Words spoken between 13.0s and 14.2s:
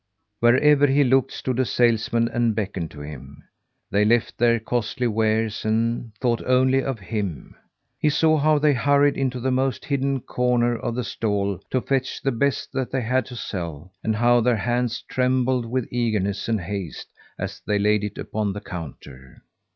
had to sell, and